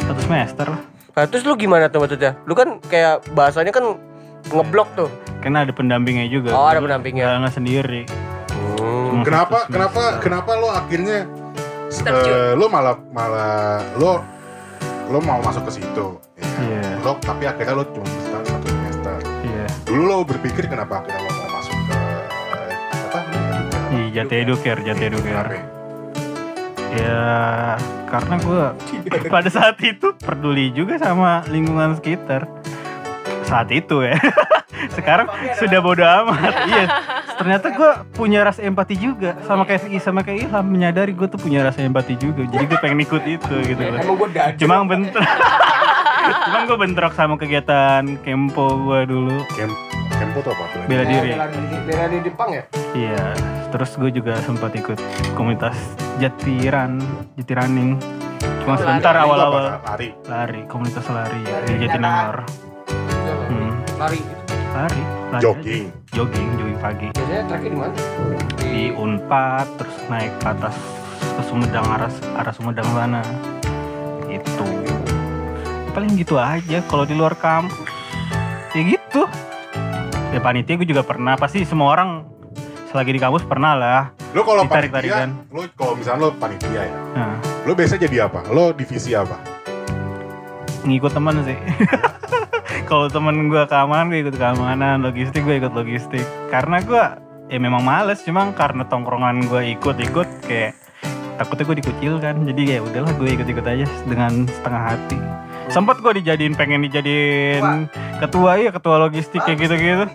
[0.00, 2.34] satu semester lah nah, terus lu gimana tuh maksudnya?
[2.42, 3.84] Lu kan kayak bahasanya kan
[4.44, 5.08] ngeblok tuh.
[5.38, 7.38] karena ada pendampingnya juga Oh, ada pendampingnya.
[7.38, 8.02] nggak- sendiri
[9.12, 9.22] Hmm.
[9.22, 11.28] Kenapa, kenapa, kenapa lo akhirnya
[11.92, 12.26] Terjun.
[12.26, 14.24] eh, lo malah malah lo
[15.06, 16.16] lo mau masuk ke situ?
[16.34, 16.42] ya?
[16.58, 16.90] Iya.
[16.98, 18.08] Lo tapi akhirnya lo cuma
[19.92, 21.96] Dulu lo berpikir kenapa akhirnya lo mau masuk ke
[22.96, 23.20] apa?
[23.92, 26.96] di Jati Educare Jati Educare Kenapa?
[26.96, 27.20] ya?
[28.08, 28.62] Karena gue
[29.36, 32.48] pada saat itu peduli juga sama lingkungan sekitar.
[33.44, 34.16] Saat itu ya.
[34.96, 35.28] Sekarang
[35.60, 36.40] sudah bodo amat.
[36.72, 36.84] Iya.
[37.36, 40.72] Ternyata gue punya rasa empati juga sama kayak sama kayak Ilham.
[40.72, 42.48] Menyadari gue tuh punya rasa empati juga.
[42.48, 43.80] Jadi gue pengen ikut itu gitu.
[43.92, 45.28] Emang gue cuma bentrok
[46.22, 49.70] cuma gue bentrok sama kegiatan kempo gue dulu Kem
[50.12, 50.86] Kempo tuh apa?
[50.86, 52.62] Bela bela diri Bela diri, bela diri Jepang ya?
[52.92, 53.24] iya
[53.72, 55.00] terus gue juga sempat ikut
[55.34, 55.74] komunitas
[56.20, 57.00] jatiran
[57.34, 57.96] jati running
[58.62, 59.82] Cuma sebentar awal-awal?
[59.82, 60.14] Lari.
[60.30, 62.46] lari, komunitas lari Lari di di Jatinangor.
[63.50, 64.20] Hmm, lari
[64.72, 65.02] lari,
[65.34, 65.42] lari.
[65.42, 65.84] Jogging.
[66.14, 67.08] Jogging, jogging pagi.
[67.10, 67.94] biasanya terakhir di mana
[68.62, 70.76] Di Unpad terus naik ke atas
[71.18, 73.22] ke Sumedang arah arah Sumedang sana.
[74.30, 74.91] Itu.
[75.92, 77.76] Paling gitu aja kalau di luar kampus.
[78.72, 79.28] Ya gitu.
[80.32, 82.24] Ya panitia gue juga pernah, pasti semua orang
[82.88, 84.02] selagi di kampus pernah lah.
[84.32, 87.36] Lo kalau panitia, lo kalau misalnya lo panitia ya, Nah,
[87.68, 88.40] lo biasa jadi apa?
[88.48, 89.52] Lo divisi apa?
[90.82, 91.58] ngikut temen sih.
[92.90, 96.26] Kalau temen gue keamanan, gue ikut keamanan, logistik gue ikut logistik.
[96.50, 97.04] Karena gue
[97.48, 100.74] ya memang males, cuma karena tongkrongan gue ikut-ikut kayak
[101.42, 102.34] takutnya gue dikucilkan.
[102.46, 105.18] Jadi ya udahlah gue ikut-ikut aja dengan setengah hati.
[105.66, 107.90] Sempat gue dijadiin pengen dijadiin
[108.22, 110.06] ketua ya ketua logistik kayak gitu-gitu.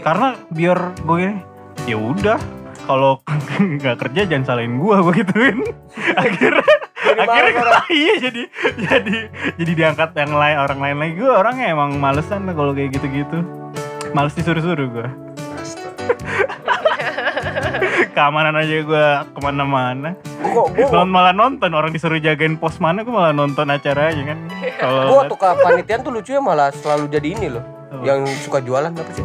[0.00, 1.36] Karena biar gue gini,
[1.84, 2.38] ya udah
[2.88, 3.20] kalau
[3.78, 5.58] nggak kerja jangan salahin gue gue gituin.
[6.24, 8.42] Akhirnya akhirnya malas iya jadi
[8.76, 9.16] jadi
[9.58, 13.42] jadi diangkat yang lain orang lain lagi gue orangnya emang malesan kalau kayak gitu-gitu
[14.14, 15.08] males disuruh-suruh gue.
[18.16, 23.00] keamanan aja gue ke mana-mana gua gua Malah, malah nonton orang disuruh jagain pos mana
[23.00, 24.38] gue malah nonton acara aja kan
[24.76, 28.02] kalau gua tuh kepanitiaan tuh lucunya malah selalu jadi ini loh Apa?
[28.02, 29.24] yang suka jualan apa sih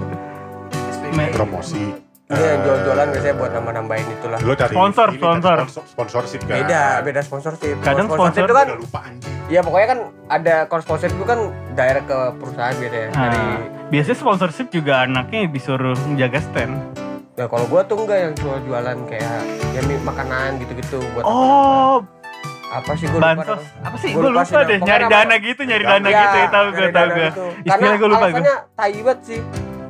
[1.07, 1.95] Me- Promosi.
[2.25, 4.39] Iya, Eh, jual-jualan biasanya buat nambah-nambahin itulah.
[4.41, 5.57] Lo cari Sponsor, ini, sponsor.
[5.61, 6.57] sponsor- sponsorship kan.
[6.57, 7.75] Beda, beda sponsorship.
[7.79, 9.33] Kadang sponsorship sponsor itu kan Udah lupa anjing.
[9.45, 11.39] Iya pokoknya kan ada kalau sponsorship itu kan
[11.71, 16.73] daerah ke perusahaan biasanya dari Nah, biasanya sponsorship juga anaknya disuruh menjaga stand
[17.35, 19.39] Nah kalau gua tuh enggak yang jual jualan kayak
[19.75, 21.99] ya makanan gitu-gitu buat oh.
[22.65, 23.63] Apa sih gua lupa bansos.
[23.83, 24.09] apa sih?
[24.11, 26.47] Gua gue lupa lupa deh pokoknya nyari dana gitu nyari Iya, dana Iya, gitu ya
[26.47, 27.43] tahu gue tahu gue gitu.
[27.67, 29.39] Karena gue lupa gue alasannya tai banget sih.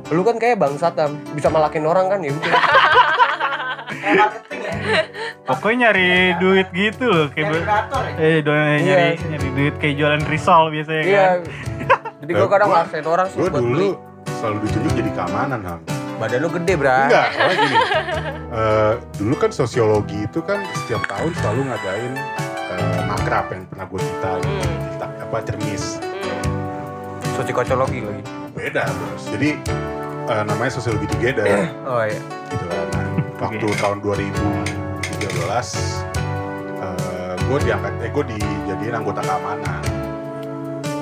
[0.06, 1.12] Lu kan kayak bangsat Am.
[1.34, 2.52] bisa malakin orang kan ya udah.
[5.46, 7.64] Pokoknya nyari duit gitu loh kayak be-
[8.18, 9.22] eh do- nyari Iya.
[9.24, 11.22] nyari duit kayak jualan risol biasanya iya.
[11.24, 11.38] kan.
[12.22, 13.70] Jadi gua kadang ngaksain orang sih Gue buat beli.
[13.72, 13.88] dulu
[14.36, 15.80] selalu ditunjuk jadi keamanan ham.
[16.16, 17.76] Badan lu gede bra Enggak, soalnya gini.
[18.50, 22.12] eh, dulu kan sosiologi itu kan setiap tahun selalu ngadain
[22.70, 24.62] eh, makrab yang pernah gue cerita, Hmm.
[24.82, 25.84] cerita apa cermis.
[26.00, 26.44] Hmm.
[27.34, 29.22] sosiokologi lagi Beda terus.
[29.28, 29.50] Jadi
[30.26, 31.44] eh, namanya sosiologi together
[31.90, 32.84] oh iya gitu kan.
[32.90, 33.06] Nah,
[33.44, 35.20] waktu tahun 2013
[36.80, 39.80] eh, gue diangkat, eh gue dijadiin anggota keamanan.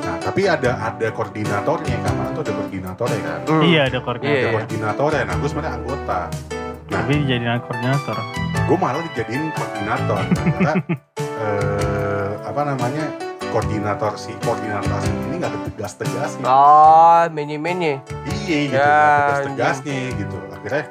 [0.04, 3.38] Nah, tapi ada ada koordinatornya, keamanan tuh ada koordinatornya kan.
[3.64, 4.38] iya ada koordinator.
[4.38, 6.20] Ada koordinatornya, nah gue sebenarnya anggota.
[6.84, 8.16] Nah, tapi dijadiin koordinator.
[8.64, 10.20] gue malah dijadiin koordinator.
[10.30, 10.72] Karena
[11.44, 13.04] eh, apa namanya
[13.48, 18.02] koordinator si koordinator ini nggak ada tegas tegasnya oh mini mini
[18.42, 18.74] iya gitu.
[18.74, 20.36] Ya, tegas tegasnya gitu.
[20.50, 20.84] Akhirnya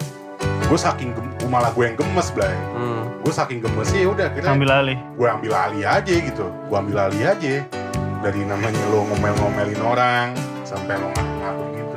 [0.63, 2.55] gue saking gem- gua malah gue yang gemes blay.
[2.71, 3.03] Hmm.
[3.19, 4.97] gue saking gemesnya ya udah akhirnya ambil alih.
[5.13, 6.45] gue ambil alih aja gitu.
[6.67, 7.53] Gue ambil alih aja
[8.23, 10.27] dari namanya lo ngomel-ngomelin orang
[10.63, 11.95] sampai lo ngaku-ngaku gitu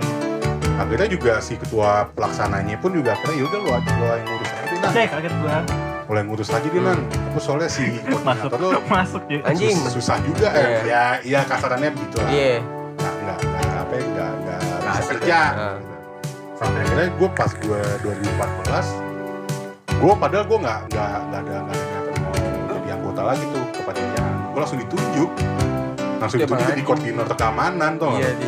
[0.77, 3.79] akhirnya juga si ketua pelaksananya pun juga akhirnya yaudah lo lo
[4.12, 5.57] yang ngurus aja deh Cek kaget gua
[6.05, 6.99] lo yang ngurus aja deh Nan
[7.31, 7.85] aku soalnya si
[8.27, 9.77] masuk koordinator lo masuk ya Anjing.
[9.79, 10.59] sus- susah juga eh.
[10.59, 10.81] Iya.
[10.85, 12.59] ya iya kasarannya begitu lah iya
[12.93, 15.45] nggak nggak nggak apa ya nggak nggak bisa kerja ya.
[15.55, 15.77] Ah.
[16.57, 19.15] sampai akhirnya gue pas gue 2014
[19.97, 22.35] gue padahal gue nggak nggak nggak ada nggak ada niatan mau
[22.69, 25.31] jadi anggota lagi tuh kepanitiaan gue langsung ditunjuk
[26.16, 28.46] langsung Ya, ditunjuk jadi koordinator keamanan tuh iya di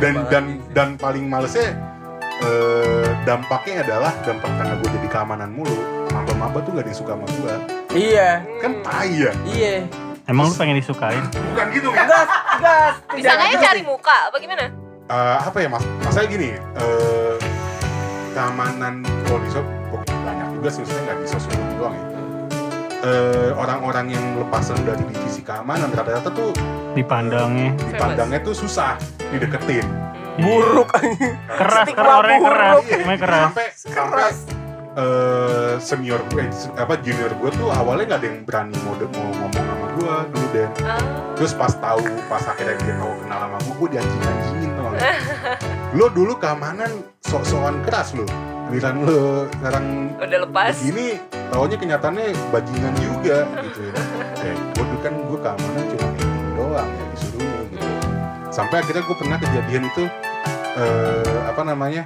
[0.00, 0.56] dan dan sih.
[0.72, 1.76] dan paling malesnya
[2.42, 5.76] eh, dampaknya adalah dampak karena gue jadi keamanan mulu.
[6.12, 7.54] Maba-maba tuh gak disuka sama gue
[7.96, 8.44] iya.
[8.60, 9.74] Kan tai ya iya.
[10.28, 11.24] Emang lu pengen disukain?
[11.32, 12.94] Bukan gitu kan gas gas.
[13.10, 14.16] Bisa nggak ya cari muka?
[14.30, 14.70] Apa gimana?
[15.08, 15.84] Eh, apa ya mas?
[16.04, 17.34] Masalah gini eh,
[18.32, 22.04] keamanan kalau di shop banyak juga sih maksudnya nggak di sosiologi doang ya
[23.02, 26.54] Eh, orang-orang yang lepasan dari divisi keamanan rata-rata tuh
[26.94, 27.74] dipandangnya.
[27.90, 28.94] dipandangnya tuh susah
[29.34, 29.82] dideketin.
[30.38, 30.86] Buruk.
[31.50, 32.74] Keras keras orangnya keras.
[32.78, 33.42] Orangnya keras.
[33.50, 34.30] sampai sampai
[34.94, 39.30] eh, senior gue eh, apa junior gue tuh awalnya nggak ada yang berani mau mau
[39.34, 41.00] ngomong sama gue dulu dan Ah.
[41.34, 45.02] terus pas tahu pas akhirnya dia tahu kenal sama gue gue dianjing-anjingin tau gak
[45.92, 46.90] lo dulu keamanan
[47.24, 48.28] sok-sokan keras lo
[48.72, 49.84] giliran lo sekarang
[50.16, 50.74] Udah lepas.
[50.74, 51.06] begini
[51.48, 53.92] taunya kenyataannya bajingan juga gitu ya.
[54.42, 57.88] Eh gue dulu kan gue keamanan cuma acting doang ya disuruhnya gitu.
[58.48, 60.02] Sampai akhirnya gue pernah kejadian itu
[60.74, 62.02] eh, apa namanya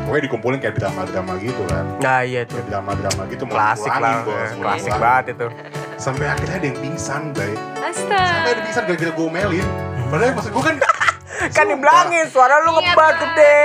[0.00, 1.84] pokoknya dikumpulin kayak drama-drama gitu kan.
[1.98, 2.56] Nah iya tuh.
[2.56, 4.22] Kayak drama-drama gitu mau klasik lah.
[4.22, 5.46] bos, klasik banget itu.
[5.94, 7.52] Sampai akhirnya ada yang pingsan bay.
[7.52, 8.40] Sampai Astaga.
[8.40, 9.66] ada yang pingsan gara-gara gue omelin.
[10.08, 10.76] Padahal maksud gue kan
[11.56, 13.56] kan dibilangin suara lu ngebat banget, gede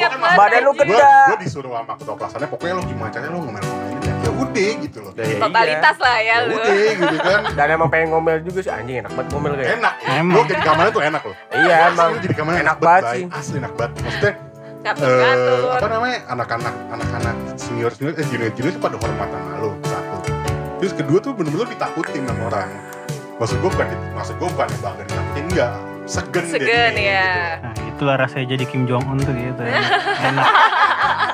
[0.00, 1.12] iya, kan banget, badan lu gue gede.
[1.28, 4.70] gue disuruh sama ketua pelaksana pokoknya lo gimana caranya lo ngomel-ngomelin ya ya udah udah
[4.80, 5.38] gitu loh Ya, iya.
[5.38, 6.54] Totalitas lah ya ya lu.
[6.54, 9.70] udah gitu kan Dan emang pengen ngomel juga sih anjing enak banget ngomel kayak.
[9.76, 10.34] enak Emang.
[10.34, 12.10] lo jadi kamarnya tuh enak loh Iya emang.
[12.18, 13.22] Jadi kamarnya enak banget sih.
[13.30, 14.36] Asli enak banget maksudnya eh,
[14.80, 15.68] Ngatur-ngatur.
[15.70, 20.18] apa namanya anak-anak anak-anak senior senior eh junior junior itu pada hormat sama lo satu
[20.78, 22.70] terus kedua tuh bener-bener ditakutin sama orang
[23.36, 25.72] maksud gue bukan maksud gue bukan bangga ditakutin enggak
[26.06, 27.60] segen Segen ya.
[27.60, 29.60] Nah, itulah rasanya jadi Kim Jong Un tuh gitu.
[29.60, 29.76] ya.
[30.32, 30.48] Enak.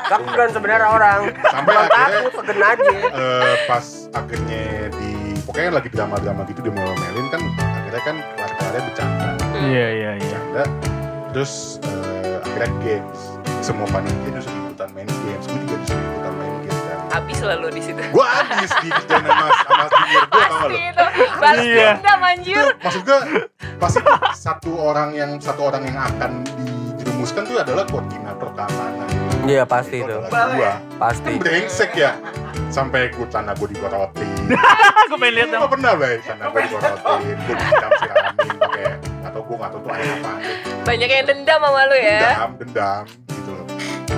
[0.09, 1.20] Segan sebenarnya orang.
[1.46, 2.90] Sampai akhirnya- takut segen aja.
[3.07, 9.26] Eh, pas akhirnya di pokoknya lagi drama-drama gitu dia melin kan akhirnya kan kelar-kelarnya bercanda
[9.57, 10.38] Iya iya iya.
[10.42, 10.62] bercanda
[11.31, 11.52] terus
[11.85, 13.20] eh, akhirnya games
[13.61, 17.66] semua panitia disuruh ikutan main games gue juga disuruh ikutan main games kan Habis lalu
[17.72, 18.00] di situ.
[18.02, 19.85] gue habis di kerjaan sama sama
[20.66, 21.05] itu.
[21.37, 21.88] Balas Iya.
[21.95, 22.55] dendam anjir.
[22.55, 23.19] itu maksud gue
[23.77, 23.99] pasti
[24.35, 26.31] satu orang yang satu orang yang akan
[26.97, 29.09] dijerumuskan tuh adalah koordinator keamanan
[29.42, 30.16] Iya pasti itu.
[30.27, 31.31] gua Pasti.
[31.31, 32.12] kan brengsek ya
[32.69, 34.27] sampai gue tanah gue digorotin
[35.07, 35.71] Aku pengen lihat dong.
[35.71, 38.85] pernah bay tanah gue digorotin gue disiram siramin pakai
[39.23, 40.33] atau gue nggak tahu tuh air apa
[40.83, 42.19] Banyak yang dendam sama lu ya.
[42.25, 43.66] dendam dendam gitu loh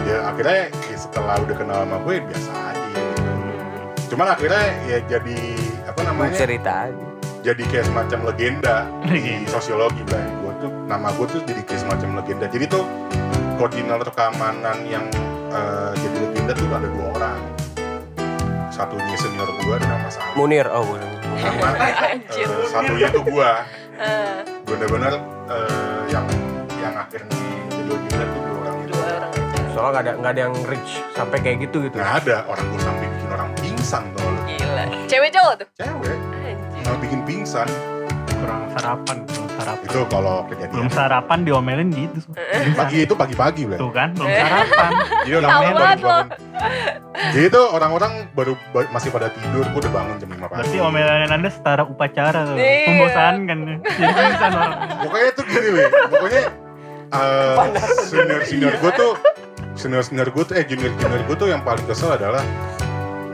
[0.05, 3.33] ya akhirnya ya setelah udah kenal sama gue ya biasa aja gitu.
[4.09, 5.38] cuman akhirnya ya jadi
[5.98, 7.04] apa namanya Cerita aja.
[7.42, 10.22] jadi kayak semacam legenda di sosiologi Bray.
[10.22, 12.87] gue tuh nama gue tuh jadi kayak semacam legenda jadi tuh
[13.58, 15.02] koordinator keamanan yang
[15.50, 17.38] eh, jadi legenda tuh ada dua orang
[18.70, 21.02] satunya senior gue dan nama sama Munir, oh bukan.
[21.42, 21.66] sama
[22.14, 22.46] Anjir.
[22.46, 23.50] eh, satunya tuh gue
[23.98, 25.18] Eh, bener-bener
[25.50, 26.22] eh, yang
[26.78, 27.34] yang akhirnya
[27.66, 28.94] jadi legenda tuh dua orang itu.
[29.74, 31.98] Soalnya nggak ada nggak ada yang rich sampai kayak gitu gitu.
[31.98, 34.22] nggak ada orang gue sampai bikin orang pingsan tuh
[34.81, 35.07] Gila.
[35.07, 35.69] Cewek cowok tuh.
[35.75, 36.81] cewek Anjir.
[36.81, 37.69] nggak bikin pingsan
[38.31, 39.83] Kurang sarapan, belum sarapan.
[39.83, 42.19] itu kalau Belum kejadian sarapan diomelin gitu.
[42.73, 43.62] pagi itu pagi-pagi.
[43.75, 44.91] Tuh kan, belum sarapan.
[45.19, 46.27] Jadi orang Tahu baru bangun.
[47.29, 50.55] Jadi itu orang-orang baru ba- masih pada tidur, gue udah bangun jam 5 pagi.
[50.55, 52.57] Berarti omelan Anda setara upacara tuh.
[52.57, 52.87] Iya.
[52.87, 53.59] Membosankan.
[53.83, 54.73] Jadi pingsan orang.
[55.03, 56.43] Pokoknya tuh gini weh, pokoknya
[57.11, 57.55] eh,
[58.05, 59.12] senior senior gue tuh
[59.75, 62.43] senior senior gue tuh eh junior junior gue tuh yang paling kesel adalah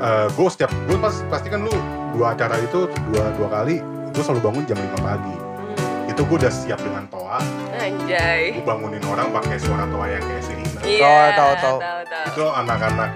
[0.04, 1.72] eh gue setiap gue pas pasti kan lu
[2.12, 5.36] dua acara itu dua dua kali gue selalu bangun jam 5 pagi
[5.74, 6.06] Hmm.
[6.06, 7.40] itu gue udah siap dengan toa
[7.74, 8.52] Anjay.
[8.52, 11.32] gue bangunin orang pakai suara toa yang kayak sirine Iya.
[11.32, 11.78] tahu, tahu.
[11.80, 12.24] Tahu tahu.
[12.28, 13.10] itu anak-anak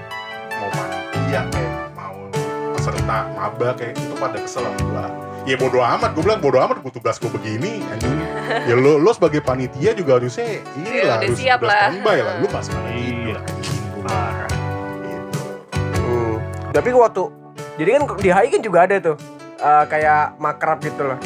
[0.51, 2.17] mau panitia kayak mau
[2.73, 5.07] peserta maba kayak itu pada kesel sama gua
[5.45, 8.17] ya bodo amat gue bilang bodo amat gue tugas gue begini anjing
[8.65, 11.79] ya lo lo sebagai panitia juga harusnya ini Iya, lah udah harus siap lah.
[11.87, 13.37] standby lah lu pas pada Iya.
[13.39, 13.77] anjing
[16.73, 17.23] Tapi waktu
[17.79, 19.17] jadi kan di HI kan juga ada tuh
[19.59, 21.19] eh, kayak makrab gitu loh.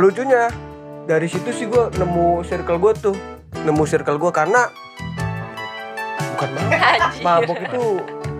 [0.00, 0.50] Lucunya
[1.04, 3.16] dari situ sih gue nemu circle gue tuh
[3.64, 4.66] nemu circle gue karena
[6.34, 6.78] bukan mabok,
[7.26, 7.82] mabok itu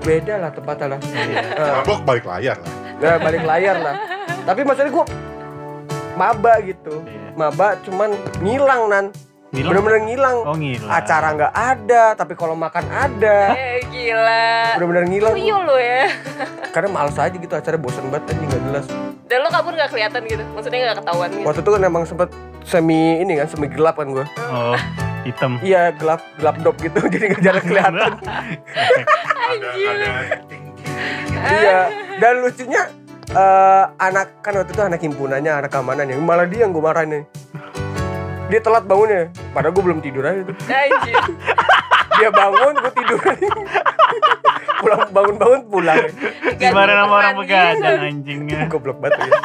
[0.02, 1.00] beda lah tepatnya lah.
[1.80, 3.94] Mabok balik layar lah Nah, balik layar lah.
[4.48, 5.06] Tapi maksudnya gue
[6.14, 7.04] maba gitu.
[7.04, 7.36] Iya.
[7.36, 9.04] Maba cuman ngilang nan.
[9.52, 9.70] Ngilang?
[9.70, 10.36] Bener-bener ngilang.
[10.46, 10.88] Oh gila.
[10.88, 13.52] Acara nggak ada, tapi kalau makan ada.
[13.52, 14.76] Eh, gila.
[14.76, 15.32] Bener-bener ngilang.
[15.32, 16.12] Tuyul lu ya.
[16.70, 18.86] Karena males aja gitu acara bosan banget aja nggak jelas.
[19.24, 20.44] Dan lu kabur gak kelihatan gitu.
[20.52, 21.46] Maksudnya gak ketahuan gitu.
[21.48, 22.28] Waktu itu kan emang sempet
[22.64, 24.26] semi ini kan semi gelap kan gue.
[24.52, 24.76] Oh,
[25.24, 25.56] hitam.
[25.64, 28.12] Iya gelap gelap dop gitu jadi nggak jarang kelihatan.
[30.50, 30.84] tinggi
[31.44, 31.80] Iya.
[32.20, 32.82] Dan lucunya
[33.32, 37.08] eh, anak kan waktu itu anak himpunannya anak keamanan ya malah dia yang gue marahin
[37.20, 37.24] nih.
[38.52, 40.52] Dia telat bangunnya, padahal gue belum tidur aja tuh.
[40.68, 41.16] Anjir.
[42.18, 43.20] Dia bangun, gue tidur.
[44.84, 46.04] pulang bangun-bangun pulang.
[46.60, 48.60] Dimarahin sama orang begadang anjingnya.
[48.68, 49.38] Goblok banget ya.